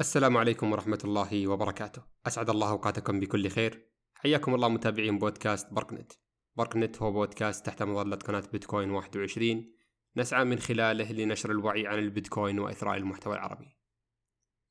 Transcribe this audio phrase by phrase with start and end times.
[0.00, 2.02] السلام عليكم ورحمة الله وبركاته.
[2.26, 3.88] أسعد الله أوقاتكم بكل خير.
[4.14, 6.12] حياكم الله متابعين بودكاست بركنت
[6.56, 9.72] بركنت هو بودكاست تحت مظلة قناة بيتكوين 21
[10.16, 13.78] نسعى من خلاله لنشر الوعي عن البيتكوين وإثراء المحتوى العربي.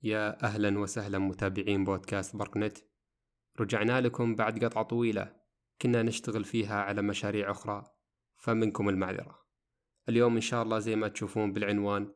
[0.04, 2.78] يا أهلا وسهلا متابعين بودكاست بركنت
[3.60, 5.36] رجعنا لكم بعد قطعة طويلة.
[5.82, 7.84] كنا نشتغل فيها على مشاريع أخرى
[8.36, 9.46] فمنكم المعذرة.
[10.10, 12.14] اليوم إن شاء الله زي ما تشوفون بالعنوان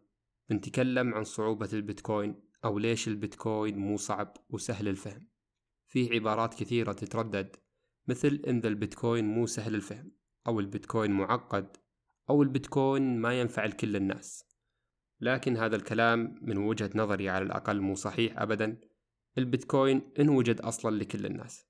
[0.49, 5.27] بنتكلم عن صعوبة البيتكوين أو ليش البيتكوين مو صعب وسهل الفهم؟
[5.87, 7.55] فيه عبارات كثيرة تتردد
[8.07, 10.11] مثل إن ذا البيتكوين مو سهل الفهم
[10.47, 11.77] أو البيتكوين معقد
[12.29, 14.45] أو البيتكوين ما ينفع لكل الناس.
[15.21, 18.81] لكن هذا الكلام من وجهة نظري على الأقل مو صحيح أبدا.
[19.37, 21.65] البيتكوين إن وجد أصلا لكل الناس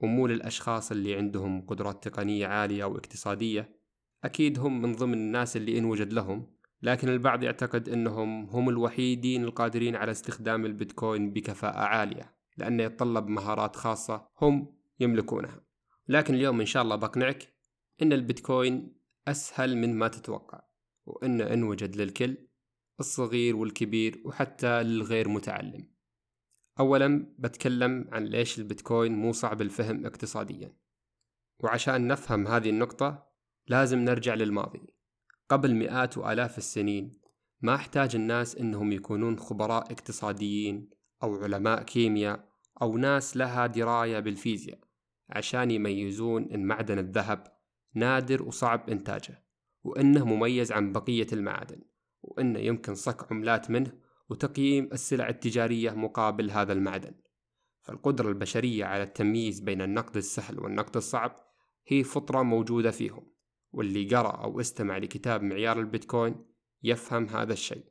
[0.00, 3.80] ومو للأشخاص اللي عندهم قدرات تقنية عالية أو اقتصادية.
[4.24, 9.44] أكيد هم من ضمن الناس اللي إن وجد لهم لكن البعض يعتقد أنهم هم الوحيدين
[9.44, 15.60] القادرين على استخدام البيتكوين بكفاءة عالية لأنه يتطلب مهارات خاصة هم يملكونها.
[16.08, 17.54] لكن اليوم إن شاء الله بقنعك
[18.02, 20.62] أن البيتكوين أسهل من ما تتوقع
[21.06, 22.36] وأنه إن وجد للكل
[23.00, 25.90] الصغير والكبير وحتى للغير متعلم.
[26.80, 30.76] أولا بتكلم عن ليش البيتكوين مو صعب الفهم اقتصاديا.
[31.62, 33.26] وعشان نفهم هذه النقطة
[33.66, 34.89] لازم نرجع للماضي.
[35.50, 37.20] قبل مئات وآلاف السنين.
[37.62, 40.90] ما احتاج الناس إنهم يكونون خبراء اقتصاديين
[41.22, 42.48] أو علماء كيمياء
[42.82, 44.78] أو ناس لها دراية بالفيزياء
[45.30, 47.46] عشان يميزون إن معدن الذهب
[47.94, 49.44] نادر وصعب إنتاجه
[49.84, 51.80] وإنه مميز عن بقية المعادن
[52.22, 53.92] وإنه يمكن صك عملات منه
[54.28, 57.14] وتقييم السلع التجارية مقابل هذا المعدن.
[57.80, 61.36] فالقدرة البشرية على التمييز بين النقد السهل والنقد الصعب
[61.86, 63.39] هي فطرة موجودة فيهم.
[63.72, 66.46] واللي قرأ أو استمع لكتاب معيار البيتكوين
[66.82, 67.84] يفهم هذا الشيء.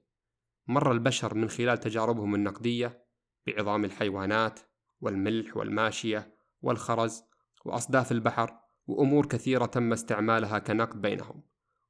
[0.67, 3.05] مر البشر من خلال تجاربهم النقدية
[3.47, 4.59] بعظام الحيوانات
[5.02, 7.23] والملح والماشية والخرز
[7.66, 11.44] وأصداف البحر وأمور كثيرة تم استعمالها كنقد بينهم.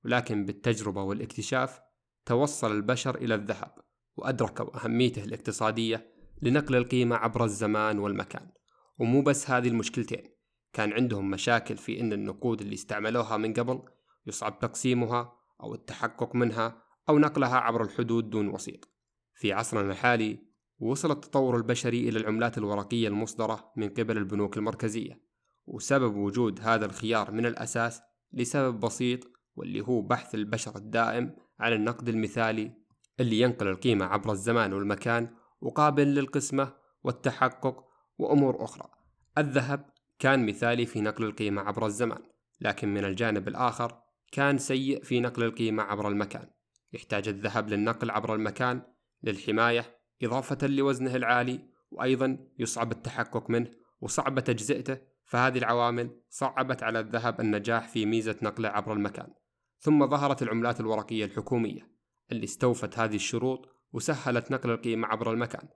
[0.05, 1.79] ولكن بالتجربة والاكتشاف
[2.25, 3.75] توصل البشر إلى الذهب
[4.17, 8.51] وأدركوا أهميته الاقتصادية لنقل القيمة عبر الزمان والمكان.
[8.99, 10.38] ومو بس هذه المشكلتين
[10.73, 13.81] كان عندهم مشاكل في أن النقود اللي استعملوها من قبل
[14.27, 18.89] يصعب تقسيمها أو التحقق منها أو نقلها عبر الحدود دون وسيط.
[19.33, 20.39] في عصرنا الحالي
[20.79, 25.21] وصل التطور البشري إلى العملات الورقية المصدرة من قبل البنوك المركزية،
[25.65, 28.01] وسبب وجود هذا الخيار من الأساس
[28.33, 29.19] لسبب بسيط
[29.55, 32.71] واللي هو بحث البشر الدائم عن النقد المثالي
[33.19, 37.85] اللي ينقل القيمة عبر الزمان والمكان وقابل للقسمة والتحقق
[38.17, 38.89] وأمور أخرى.
[39.37, 42.21] الذهب كان مثالي في نقل القيمة عبر الزمان
[42.61, 46.49] لكن من الجانب الآخر كان سيء في نقل القيمة عبر المكان.
[46.93, 48.81] يحتاج الذهب للنقل عبر المكان
[49.23, 51.59] للحماية إضافة لوزنه العالي
[51.91, 53.71] وأيضا يصعب التحقق منه
[54.01, 59.33] وصعب تجزئته فهذه العوامل صعبت على الذهب النجاح في ميزة نقله عبر المكان.
[59.79, 61.91] ثم ظهرت العملات الورقية الحكومية
[62.31, 65.67] اللي استوفت هذه الشروط وسهلت نقل القيمة عبر المكان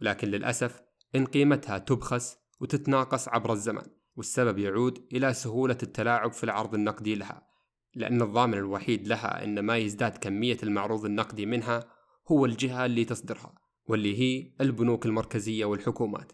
[0.00, 0.82] لكن للأسف
[1.14, 3.82] إن قيمتها تبخس وتتناقص عبر الزمن
[4.16, 7.46] والسبب يعود إلى سهولة التلاعب في العرض النقدي لها
[7.94, 11.84] لأن الضامن الوحيد لها أن ما يزداد كمية المعروض النقدي منها
[12.30, 13.54] هو الجهة اللي تصدرها
[13.86, 16.32] واللي هي البنوك المركزية والحكومات.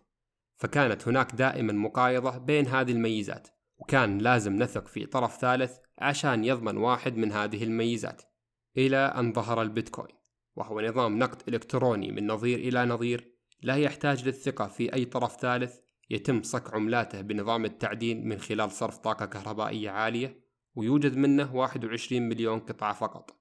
[0.56, 6.76] فكانت هناك دائما مقايضة بين هذه الميزات وكان لازم نثق في طرف ثالث عشان يضمن
[6.76, 8.22] واحد من هذه الميزات
[8.76, 10.16] إلى أن ظهر البيتكوين
[10.56, 15.87] وهو نظام نقد إلكتروني من نظير إلى نظير لا يحتاج للثقة في أي طرف ثالث
[16.10, 20.40] يتم صك عملاته بنظام التعدين من خلال صرف طاقة كهربائية عالية
[20.74, 23.36] ويوجد منه 21 مليون قطعة فقط.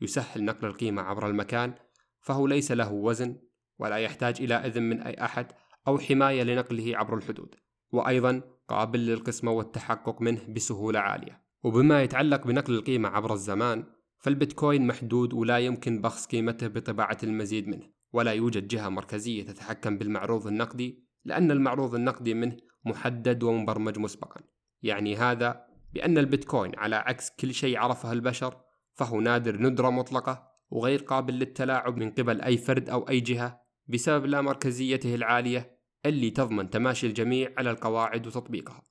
[0.00, 1.74] يسهل نقل القيمة عبر المكان
[2.20, 3.36] فهو ليس له وزن
[3.78, 5.52] ولا يحتاج إلى إذن من أي أحد
[5.88, 7.54] أو حماية لنقله عبر الحدود
[7.92, 11.42] وأيضا قابل للقسمة والتحقق منه بسهولة عالية.
[11.62, 13.84] وبما يتعلق بنقل القيمة عبر الزمان
[14.18, 20.46] فالبيتكوين محدود ولا يمكن بخس قيمته بطباعة المزيد منه ولا يوجد جهة مركزية تتحكم بالمعروض
[20.46, 24.40] النقدي لأن المعروض النقدي منه محدد ومبرمج مسبقا.
[24.82, 28.56] يعني هذا بأن البيتكوين على عكس كل شيء عرفه البشر
[28.94, 34.26] فهو نادر ندرة مطلقة وغير قابل للتلاعب من قبل أي فرد أو أي جهة بسبب
[34.26, 38.82] لا مركزيته العالية اللي تضمن تماشي الجميع على القواعد وتطبيقها.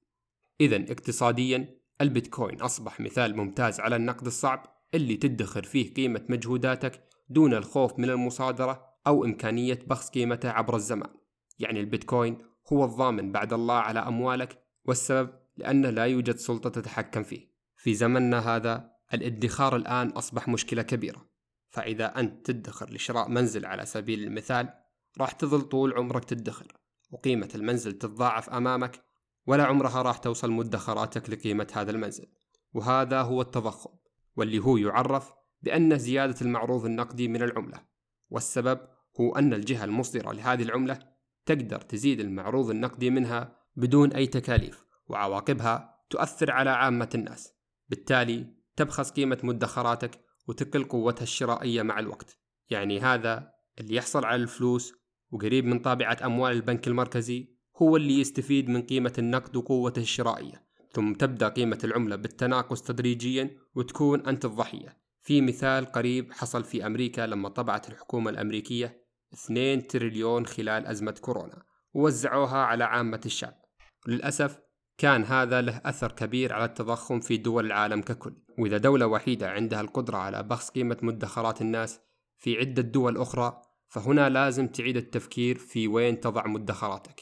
[0.61, 7.53] إذا اقتصاديا البيتكوين أصبح مثال ممتاز على النقد الصعب اللي تدخر فيه قيمة مجهوداتك دون
[7.53, 11.09] الخوف من المصادرة أو إمكانية بخس قيمته عبر الزمان.
[11.59, 12.37] يعني البيتكوين
[12.73, 17.57] هو الضامن بعد الله على أموالك والسبب لأنه لا يوجد سلطة تتحكم فيه.
[17.75, 21.29] في زمننا هذا الادخار الآن أصبح مشكلة كبيرة.
[21.69, 24.73] فإذا أنت تدخر لشراء منزل على سبيل المثال
[25.17, 26.67] راح تظل طول عمرك تدخر
[27.11, 29.03] وقيمة المنزل تتضاعف أمامك
[29.45, 32.27] ولا عمرها راح توصل مدخراتك لقيمة هذا المنزل.
[32.73, 33.89] وهذا هو التضخم
[34.35, 37.83] واللي هو يعرف بأن زيادة المعروض النقدي من العملة.
[38.29, 38.79] والسبب
[39.21, 41.16] هو أن الجهة المصدرة لهذه العملة
[41.47, 47.53] تقدر تزيد المعروض النقدي منها بدون أي تكاليف وعواقبها تؤثر على عامة الناس.
[47.89, 52.37] بالتالي تبخس قيمة مدخراتك وتقل قوتها الشرائية مع الوقت.
[52.69, 54.93] يعني هذا اللي يحصل على الفلوس
[55.31, 60.67] وقريب من طابعة أموال البنك المركزي هو اللي يستفيد من قيمة النقد وقوته الشرائية.
[60.91, 64.97] ثم تبدأ قيمة العملة بالتناقص تدريجيا وتكون أنت الضحية.
[65.21, 71.63] في مثال قريب حصل في أمريكا لما طبعت الحكومة الأمريكية 2 تريليون خلال أزمة كورونا
[71.93, 73.65] ووزعوها على عامة الشعب.
[74.07, 74.59] للأسف
[74.97, 78.35] كان هذا له أثر كبير على التضخم في دول العالم ككل.
[78.59, 81.99] وإذا دولة وحيدة عندها القدرة على بخس قيمة مدخرات الناس
[82.37, 87.21] في عدة دول أخرى فهنا لازم تعيد التفكير في وين تضع مدخراتك.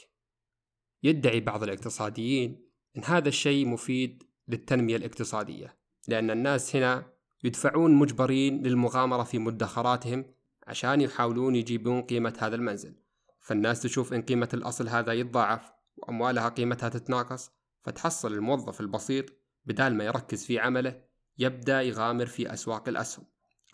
[1.02, 2.66] يدعي بعض الاقتصاديين
[2.96, 7.12] أن هذا الشيء مفيد للتنمية الاقتصادية لأن الناس هنا
[7.44, 10.24] يدفعون مجبرين للمغامرة في مدخراتهم
[10.66, 12.94] عشان يحاولون يجيبون قيمة هذا المنزل.
[13.40, 17.50] فالناس تشوف إن قيمة الأصل هذا يتضاعف وأموالها قيمتها تتناقص
[17.84, 19.26] فتحصل الموظف البسيط
[19.64, 21.02] بدال ما يركز في عمله
[21.38, 23.24] يبدأ يغامر في أسواق الأسهم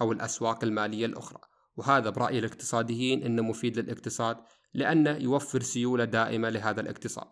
[0.01, 1.41] أو الأسواق المالية الأخرى.
[1.77, 4.37] وهذا برأي الاقتصاديين أنه مفيد للاقتصاد
[4.75, 7.29] لأنه يوفر سيولة دائمة لهذا الاقتصاد.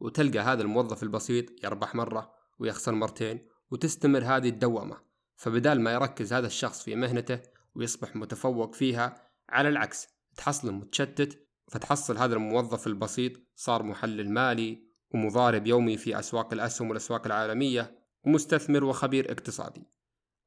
[0.00, 4.96] وتلقى هذا الموظف البسيط يربح مرة ويخسر مرتين وتستمر هذه الدوامة.
[5.36, 7.40] فبدال ما يركز هذا الشخص في مهنته
[7.76, 9.30] ويصبح متفوق فيها.
[9.48, 16.52] على العكس تحصل متشتت فتحصل هذا الموظف البسيط صار محلل مالي ومضارب يومي في أسواق
[16.52, 19.86] الأسهم والأسواق العالمية ومستثمر وخبير اقتصادي.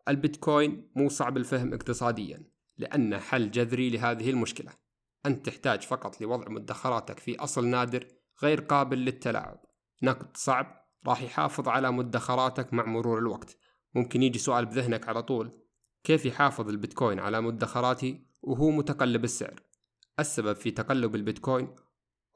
[0.07, 2.43] البيتكوين مو صعب الفهم اقتصاديا
[2.77, 4.71] لأنه حل جذري لهذه المشكلة.
[5.25, 8.07] أنت تحتاج فقط لوضع مدخراتك في أصل نادر
[8.43, 9.65] غير قابل للتلاعب.
[10.03, 13.57] نقد صعب راح يحافظ على مدخراتك مع مرور الوقت.
[13.95, 15.61] ممكن يجي سؤال بذهنك على طول.
[16.09, 19.61] كيف يحافظ البيتكوين على مدخراتي وهو متقلب السعر؟
[20.19, 21.75] السبب في تقلب البيتكوين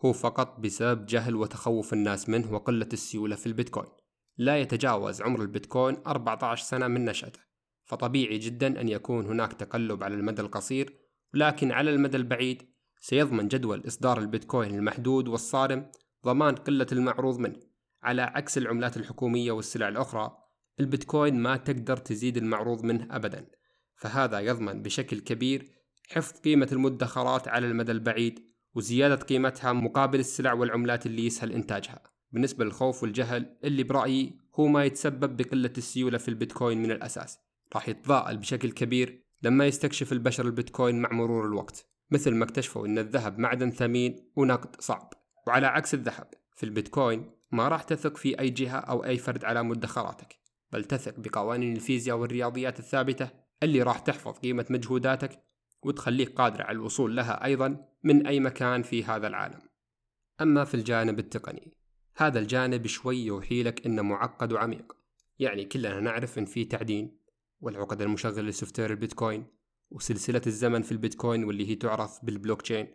[0.05, 3.89] هو فقط بسبب جهل وتخوف الناس منه وقلة السيولة في البيتكوين.
[4.37, 7.39] لا يتجاوز عمر البيتكوين 14 سنة من نشأته.
[7.83, 10.97] فطبيعي جدا أن يكون هناك تقلب على المدى القصير
[11.33, 15.91] لكن على المدى البعيد سيضمن جدول إصدار البيتكوين المحدود والصارم
[16.25, 17.59] ضمان قلة المعروض منه.
[18.03, 20.37] على عكس العملات الحكومية والسلع الأخرى
[20.79, 23.45] البيتكوين ما تقدر تزيد المعروض منه أبدا.
[24.03, 25.67] فهذا يضمن بشكل كبير
[26.09, 28.39] حفظ قيمة المدخرات على المدى البعيد
[28.75, 32.03] وزيادة قيمتها مقابل السلع والعملات اللي يسهل إنتاجها.
[32.31, 37.39] بالنسبة للخوف والجهل اللي برأيي هو ما يتسبب بقلة السيولة في البيتكوين من الأساس.
[37.75, 42.97] راح يتضاءل بشكل كبير لما يستكشف البشر البيتكوين مع مرور الوقت مثل ما اكتشفوا إن
[42.97, 45.13] الذهب معدن ثمين ونقد صعب.
[45.47, 49.63] وعلى عكس الذهب في البيتكوين ما راح تثق في أي جهة أو أي فرد على
[49.63, 50.39] مدخراتك
[50.71, 55.43] بل تثق بقوانين الفيزياء والرياضيات الثابتة اللي راح تحفظ قيمة مجهوداتك
[55.83, 59.61] وتخليك قادر على الوصول لها أيضا من أي مكان في هذا العالم.
[60.41, 61.77] أما في الجانب التقني
[62.15, 64.95] هذا الجانب شوي يوحي لك إنه معقد وعميق.
[65.39, 67.19] يعني كلنا نعرف إن في تعدين
[67.59, 69.47] والعقد المشغل ل software البيتكوين
[69.91, 72.93] وسلسلة الزمن في البيتكوين واللي هي تعرف بالبلوك تشين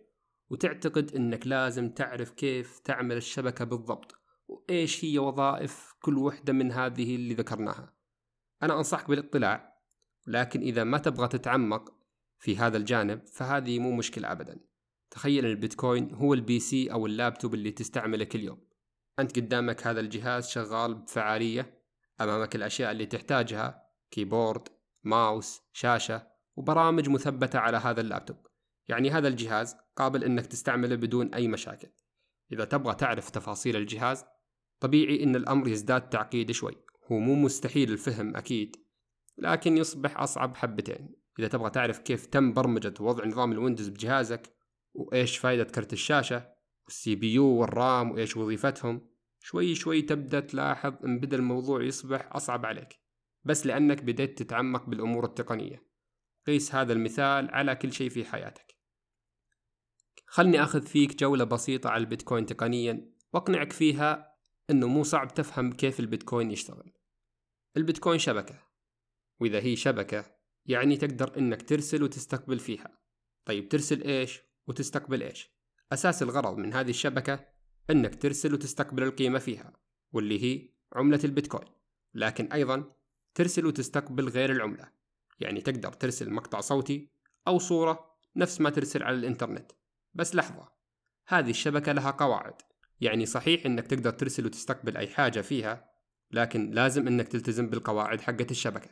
[0.51, 4.15] وتعتقد إنك لازم تعرف كيف تعمل الشبكة بالضبط
[4.49, 7.95] وإيش هي وظائف كل وحدة من هذه اللي ذكرناها.
[8.63, 9.68] أنا أنصحك بالاطلاع
[10.29, 11.95] لكن إذا ما تبغى تتعمق
[12.39, 14.61] في هذا الجانب فهذه مو مشكلة ابدا.
[15.11, 18.61] تخيل البيتكوين هو ال PC أو اللابتوب اللي تستعمله كل يوم.
[19.19, 21.81] أنت قدامك هذا الجهاز شغال بفعالية
[22.21, 24.69] أمامك الأشياء اللي تحتاجها keyboard
[25.05, 28.37] mouse شاشة وبرامج مثبتة على هذا اللابتوب.
[28.89, 31.89] يعني هذا الجهاز قابل إنك تستعمله بدون أي مشاكل.
[32.53, 34.25] إذا تبغى تعرف تفاصيل الجهاز
[34.81, 36.77] طبيعي إن الأمر يزداد تعقيد شوي.
[37.13, 38.88] هو مو مستحيل الفهم أكيد.
[39.39, 41.15] لكن يصبح أصعب حبتين.
[41.39, 44.57] إذا تبغى تعرف كيف تم برمجة ووضع نظام ال Windows بجهازك
[44.95, 46.53] وإيش فائدة كرت الشاشة
[46.85, 49.09] وال CPU وال RAM وإيش وظيفتهم
[49.41, 52.99] شوي شوي تبدأ تلاحظ إن بدأ الموضوع يصبح أصعب عليك.
[53.45, 55.89] بس لأنك بديت تتعمق بالأمور التقنية.
[56.47, 58.79] قيس هذا المثال على كل شيء في حياتك.
[60.27, 64.35] خلني أخذ فيك جولة بسيطة على البيتكوين تقنيا وأقنعك فيها
[64.71, 66.93] أنه مو صعب تفهم كيف البيتكوين يشتغل.
[67.77, 68.68] البيتكوين شبكة.
[69.41, 70.25] وإذا هي شبكة
[70.67, 72.99] يعني تقدر أنك ترسل وتستقبل فيها.
[73.45, 75.51] طيب ترسل إيش وتستقبل إيش؟
[75.93, 77.47] أساس الغرض من هذه الشبكة
[77.91, 79.73] أنك ترسل وتستقبل القيمة فيها
[80.13, 81.69] واللي هي عملة البيتكوين.
[82.15, 82.93] لكن أيضا
[83.35, 84.93] ترسل وتستقبل غير العملة.
[85.41, 87.11] يعني تقدر ترسل مقطع صوتي
[87.49, 89.73] أو صورة نفس ما ترسل على الإنترنت.
[90.15, 90.69] بس لحظة
[91.27, 92.55] هذه الشبكة لها قواعد.
[93.01, 95.91] يعني صحيح إنك تقدر ترسل وتستقبل أي حاجة فيها
[96.31, 98.91] لكن لازم إنك تلتزم بالقواعد حقة الشبكة.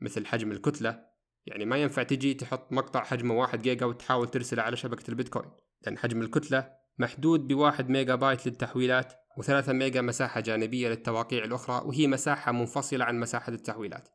[0.00, 1.06] مثل حجم الكتلة.
[1.46, 5.50] يعني ما ينفع تجي تحط مقطع حجمه واحد جيجا وتحاول ترسله على شبكة البيتكوين.
[5.82, 12.06] لأن حجم الكتلة محدود بواحد ميجا بايت للتحويلات وثلاثة ميجا مساحة جانبية للتواقيع الأخرى وهي
[12.06, 14.08] مساحة منفصلة عن مساحة التحويلات.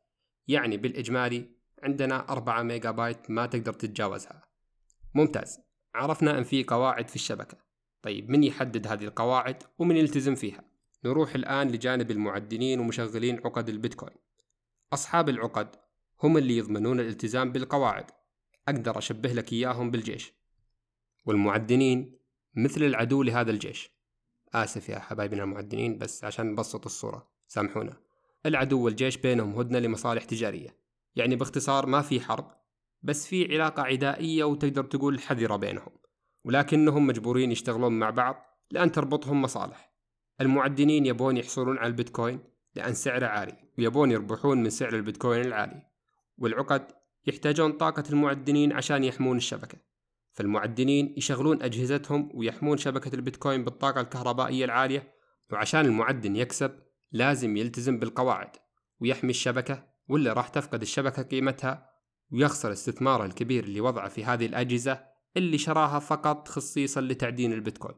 [0.48, 1.50] يعني بالإجمالي
[1.82, 4.42] عندنا أربعة ميجا بايت ما تقدر تتجاوزها.
[5.14, 5.60] ممتاز.
[5.94, 7.58] عرفنا أن في قواعد في الشبكة.
[8.02, 10.64] طيب من يحدد هذه القواعد ومن يلتزم فيها؟
[11.04, 14.16] نروح الآن لجانب المعدنين ومشغلين عقد البيتكوين.
[14.92, 15.76] أصحاب العقد
[16.22, 18.10] هم اللي يضمنون الالتزام بالقواعد.
[18.68, 20.32] أقدر أشبه لك إياهم بالجيش.
[21.26, 22.18] والمعدنين
[22.54, 23.90] مثل العدو لهذا الجيش.
[24.54, 27.96] آسف يا حبايبنا المعدنين بس عشان نبسط الصورة سامحونا.
[28.46, 30.76] العدو والجيش بينهم هدنة لمصالح تجارية.
[31.16, 32.50] يعني باختصار ما في حرب
[33.02, 35.92] بس في علاقة عدائية وتقدر تقول حذرة بينهم.
[36.44, 38.36] ولكنهم مجبورين يشتغلون مع بعض
[38.70, 39.92] لأن تربطهم مصالح.
[40.40, 45.82] المعدنين يبون يحصلون على البيتكوين لأن سعره عالي ويبون يربحون من سعر البيتكوين العالي.
[46.38, 46.86] والعقد
[47.26, 49.78] يحتاجون طاقة المعدنين عشان يحمون الشبكة.
[50.32, 55.14] فالمعدنين يشغلون أجهزتهم ويحمون شبكة البيتكوين بالطاقة الكهربائية العالية
[55.52, 56.72] وعشان المعدن يكسب
[57.12, 58.50] لازم يلتزم بالقواعد
[59.00, 61.90] ويحمي الشبكة ولا راح تفقد الشبكة قيمتها
[62.32, 65.04] ويخسر استثماره الكبير اللي وضعه في هذه الأجهزة
[65.36, 67.96] اللي شراها فقط خصيصا لتعدين البيتكوين.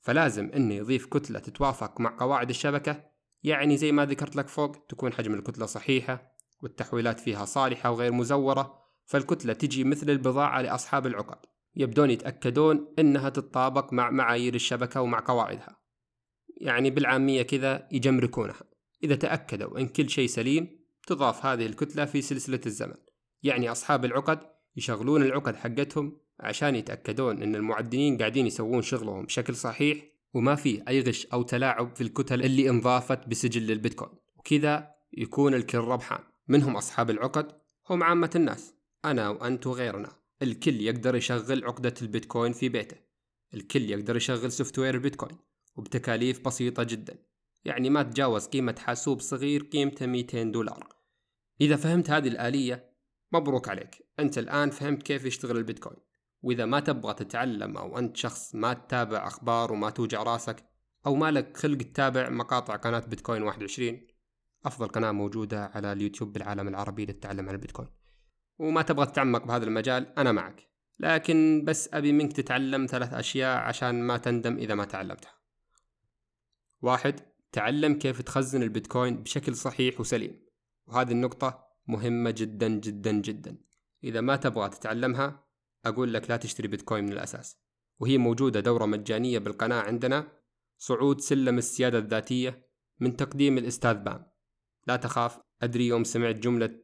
[0.00, 3.04] فلازم إنه يضيف كتلة تتوافق مع قواعد الشبكة
[3.46, 8.82] يعني زي ما ذكرت لك فوق تكون حجم الكتلة صحيحة والتحويلات فيها صالحة وغير مزورة
[9.04, 11.38] فالكتلة تجي مثل البضاعة لأصحاب العقد.
[11.76, 15.80] يبدون يتأكدون أنها تتطابق مع معايير الشبكة ومع قواعدها.
[16.60, 18.62] يعني بالعامية كذا يجمركونها.
[19.04, 20.68] إذا تأكدوا أن كل شيء سليم
[21.06, 22.96] تضاف هذه الكتلة في سلسلة الزمن.
[23.42, 24.40] يعني أصحاب العقد
[24.76, 31.00] يشغلون العقد حقتهم عشان يتأكدون أن المعدنين قاعدين يسوون شغلهم بشكل صحيح وما في أي
[31.00, 36.20] غش أو تلاعب في الكتل اللي انضافت بسجل البيتكوين وكذا يكون الكل ربحان.
[36.48, 37.52] منهم أصحاب العقد
[37.90, 38.74] هم عامة الناس.
[39.04, 40.12] أنا وأنت وغيرنا.
[40.42, 42.96] الكل يقدر يشغل عقدة البيتكوين في بيته.
[43.54, 45.38] الكل يقدر يشغل software البيتكوين.
[45.76, 47.18] وبتكاليف بسيطة جدا.
[47.64, 50.96] يعني ما تجاوز قيمة حاسوب صغير قيمته 200 دولار.
[51.60, 52.92] إذا فهمت هذه الآلية
[53.32, 54.08] مبروك عليك.
[54.18, 56.05] أنت الآن فهمت كيف يشتغل البيتكوين.
[56.42, 60.64] وإذا ما تبغى تتعلم أو أنت شخص ما تتابع أخبار وما توجع راسك
[61.06, 64.00] أو مالك خلق تتابع مقاطع قناة بيتكوين 21
[64.64, 67.88] أفضل قناة موجودة على اليوتيوب بالعالم العربي للتعلم عن البيتكوين
[68.58, 70.66] وما تبغى تتعمق بهذا المجال أنا معك.
[71.00, 75.32] لكن بس أبي منك تتعلم ثلاث أشياء عشان ما تندم إذا ما تعلمتها.
[76.82, 77.20] واحد
[77.52, 80.46] تعلم كيف تخزن البيتكوين بشكل صحيح وسليم.
[80.86, 83.58] وهذه النقطة مهمة جدا جدا جدا.
[84.04, 85.45] إذا ما تبغى تتعلمها
[85.84, 87.58] أقول لك لا تشتري بيتكوين من الأساس.
[87.98, 90.32] وهي موجودة دورة مجانية بالقناة عندنا
[90.78, 92.68] صعود سلم السيادة الذاتية
[93.00, 94.26] من تقديم الأستاذ بام.
[94.86, 96.80] لا تخاف أدري يوم سمعت جملة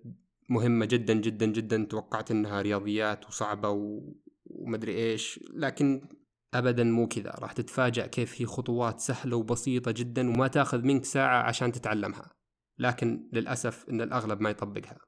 [0.49, 4.13] مهمة جدا جدا جدا توقعت إنها رياضيات وصعبة و...
[4.47, 6.09] ومدري إيش لكن
[6.55, 7.31] ابدا مو كذا.
[7.31, 12.31] راح تتفاجأ كيف هي خطوات سهلة وبسيطة جدا وما تأخذ منك ساعة عشان تتعلمها.
[12.79, 14.99] لكن للأسف إن الأغلب ما يطبقها.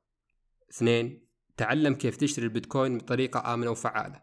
[0.71, 1.24] اثنين
[1.57, 4.23] تعلم كيف تشتري البيتكوين بطريقة آمنة وفعالة.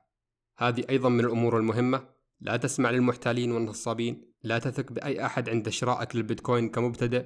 [0.58, 2.08] هذه أيضا من الأمور المهمة.
[2.40, 4.34] لا تسمع للمحتالين والنصابين.
[4.44, 7.26] لا تثق بأي أحد عند شرائك للبيتكوين كمبتدئ.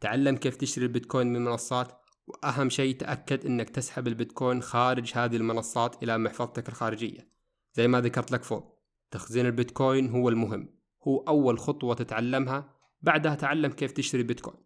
[0.00, 2.00] تعلم كيف تشتري البيتكوين من منصات.
[2.26, 7.30] وأهم شيء تأكد أنك تسحب البيتكوين خارج هذه المنصات إلى محفظتك الخارجية.
[7.72, 8.80] زي ما ذكرت لك فوق
[9.10, 10.74] تخزين البيتكوين هو المهم.
[11.08, 12.74] هو أول خطوة تتعلمها.
[13.02, 14.64] بعدها تعلم كيف تشتري بيتكوين.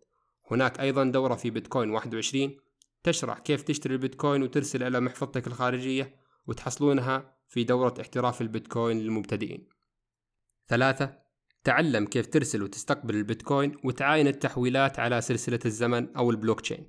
[0.50, 2.56] هناك أيضا دورة في بيتكوين 21
[3.04, 9.68] تشرح كيف تشتري البيتكوين وترسل إلى محفظتك الخارجية وتحصلونها في دورة احتراف البيتكوين للمبتدئين.
[10.68, 11.18] ثلاثة
[11.64, 16.88] تعلم كيف ترسل وتستقبل البيتكوين وتعاين التحويلات على سلسلة الزمن أو البلوك تشين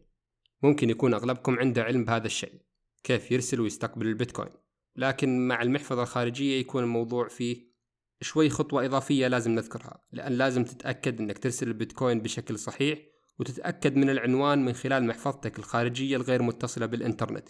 [0.63, 2.62] ممكن يكون أغلبكم عنده علم بهذا الشيء
[3.03, 4.51] كيف يرسل ويستقبل البيتكوين.
[4.95, 7.75] لكن مع المحفظة الخارجية يكون الموضوع فيه
[8.22, 13.00] شوي خطوة إضافية لازم نذكرها لأن لازم تتأكد أنك ترسل البيتكوين بشكل صحيح
[13.39, 17.49] وتتأكد من العنوان من خلال محفظتك الخارجية الغير متصلة بالإنترنت.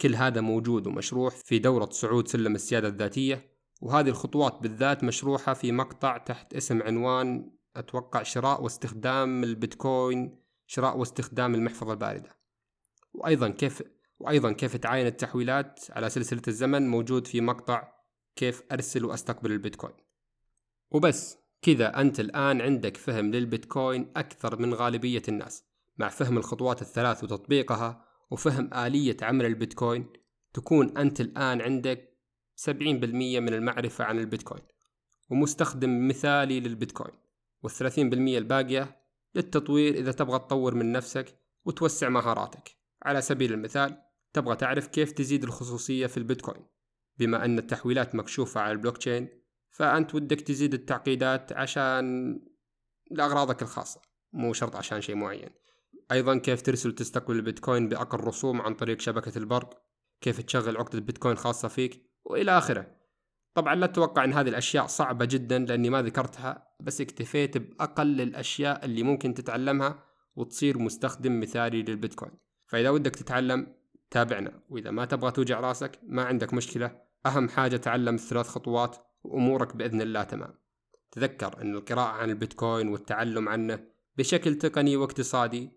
[0.00, 5.72] كل هذا موجود ومشروح في دورة صعود سلم السيادة الذاتية وهذه الخطوات بالذات مشروحة في
[5.72, 12.36] مقطع تحت اسم عنوان أتوقع شراء واستخدام البيتكوين شراء واستخدام المحفظة الباردة.
[13.14, 13.82] وأيضا كيف
[14.18, 17.92] وأيضا كيف تعاين التحويلات على سلسلة الزمن موجود في مقطع
[18.36, 19.94] كيف أرسل وأستقبل البيتكوين.
[20.90, 21.45] وبس.
[21.66, 25.64] كذا أنت الآن عندك فهم للبيتكوين أكثر من غالبية الناس
[25.98, 30.06] مع فهم الخطوات الثلاث وتطبيقها وفهم آلية عمل البيتكوين
[30.54, 32.18] تكون أنت الآن عندك
[32.66, 34.62] 70% من المعرفة عن البيتكوين
[35.30, 37.14] ومستخدم مثالي للبيتكوين
[37.62, 38.96] والثلاثين بالمية الباقية
[39.34, 42.76] للتطوير إذا تبغى تطور من نفسك وتوسع مهاراتك.
[43.02, 46.66] على سبيل المثال تبغى تعرف كيف تزيد الخصوصية في البيتكوين
[47.18, 49.45] بما أن التحويلات مكشوفة على البلوكتشين
[49.76, 52.38] فأنت ودك تزيد التعقيدات عشان
[53.10, 54.00] لأغراضك الخاصة
[54.32, 55.50] مو شرط عشان شيء معين.
[56.12, 59.82] أيضا كيف ترسل وتستقبل البيتكوين بأقل رسوم عن طريق شبكة البرق؟
[60.20, 62.96] كيف تشغل عقدة بيتكوين خاصة فيك؟ وإلى آخره.
[63.54, 68.84] طبعا لا تتوقع أن هذه الأشياء صعبة جدا لأني ما ذكرتها بس اكتفيت بأقل الأشياء
[68.84, 70.04] اللي ممكن تتعلمها
[70.36, 72.32] وتصير مستخدم مثالي للبيتكوين.
[72.66, 73.74] فإذا ودك تتعلم
[74.10, 74.62] تابعنا.
[74.68, 77.00] وإذا ما تبغى توجع رأسك ما عندك مشكلة.
[77.26, 80.54] أهم حاجة تعلم الثلاث خطوات وأمورك بإذن الله تمام.
[81.10, 85.70] تذكر أن القراءة عن البيتكوين والتعلم عنه بشكل تقني واقتصادي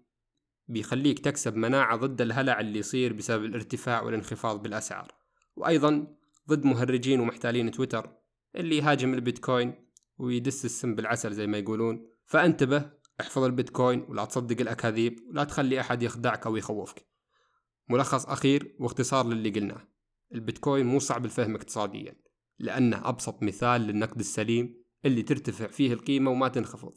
[0.67, 5.11] بيخليك تكسب مناعة ضد الهلع اللي يصير بسبب الارتفاع والانخفاض بالأسعار.
[5.55, 6.07] وأيضا
[6.49, 8.17] ضد مهرجين ومحتالين تويتر
[8.55, 12.07] اللي يهاجم البيتكوين ويدس السم بالعسل زي ما يقولون.
[12.25, 12.91] فانتبه
[13.21, 17.07] احفظ البيتكوين ولا تصدق الأكاذيب ولا تخلي أحد يخدعك أو يخوفك.
[17.89, 19.87] ملخص أخير واختصار للي قلناه.
[20.33, 22.15] البيتكوين مو صعب الفهم اقتصاديا.
[22.59, 26.93] لأنه أبسط مثال للنقد السليم اللي ترتفع فيه القيمة وما تنخفض.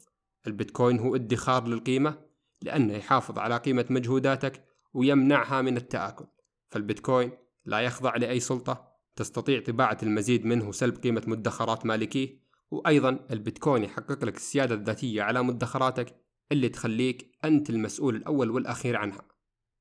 [0.47, 2.19] البيتكوين هو ادخار للقيمة
[2.61, 6.25] لأنه يحافظ على قيمة مجهوداتك ويمنعها من التآكل.
[6.69, 7.31] فالبيتكوين
[7.65, 14.25] لا يخضع لأي سلطة تستطيع طباعة المزيد منه وسلب قيمة مدخرات مالكيه وأيضا البيتكوين يحقق
[14.25, 16.15] لك السيادة الذاتية على مدخراتك
[16.51, 19.21] اللي تخليك أنت المسؤول الأول والأخير عنها.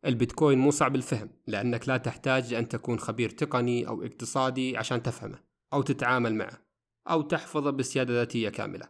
[0.06, 5.51] البيتكوين مو صعب الفهم لأنك لا تحتاج أن تكون خبير تقني أو اقتصادي عشان تفهمه.
[5.72, 6.66] أو تتعامل معه
[7.10, 8.88] أو تحفظه بسيادة ذاتية كاملة.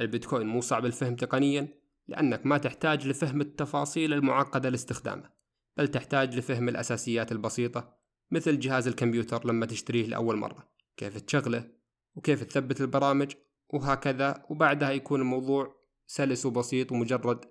[0.00, 5.30] البيتكوين مو صعب الفهم تقنيا لأنك ما تحتاج لفهم التفاصيل المعقدة لاستخدامه
[5.76, 10.70] بل تحتاج لفهم الأساسيات البسيطة مثل جهاز الكمبيوتر لما تشتريه لأول مرة.
[10.96, 11.70] كيف تشغله؟
[12.14, 13.32] وكيف تثبت البرامج؟
[13.68, 14.46] وهكذا.
[14.50, 17.44] وبعدها يكون الموضوع سلس وبسيط ومجرد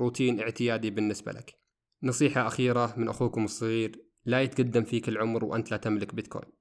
[0.00, 1.54] روتين اعتيادي بالنسبة لك.
[2.02, 6.59] نصيحة أخيرة من أخوكم الصغير لا يتقدم فيك العمر وأنت لا تملك بيتكوين.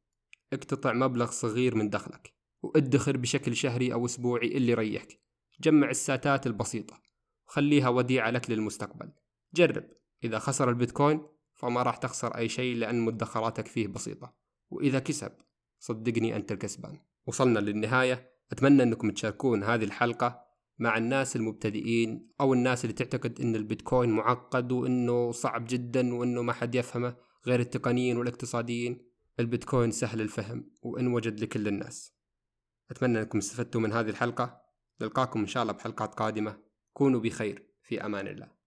[0.53, 5.19] اقتطع مبلغ صغير من دخلك وادخر بشكل شهري أو أسبوعي اللي يريحك.
[5.61, 7.01] جمع الساتات البسيطة
[7.47, 9.11] وخليها وديعة لك للمستقبل.
[9.53, 9.85] جرب.
[10.23, 11.21] إذا خسر البيتكوين
[11.55, 14.35] فما راح تخسر أي شيء لأن مدخراتك فيه بسيطة.
[14.69, 15.31] وإذا كسب
[15.79, 16.99] صدقني أنت الكسبان.
[17.27, 18.29] وصلنا للنهاية.
[18.51, 20.41] أتمنى أنكم تشاركون هذه الحلقة
[20.79, 26.53] مع الناس المبتدئين أو الناس اللي تعتقد أن البيتكوين معقد وأنه صعب جدا وأنه ما
[26.53, 27.15] حد يفهمه
[27.47, 29.08] غير التقنيين والاقتصاديين.
[29.39, 32.13] البيتكوين سهل الفهم وإن وجد لكل الناس.
[32.91, 34.61] أتمنى أنكم استفدتوا من هذه الحلقة.
[35.01, 36.61] نلقاكم إن شاء الله بحلقات قادمة.
[36.93, 37.69] كونوا بخير.
[37.83, 38.58] في أمان الله.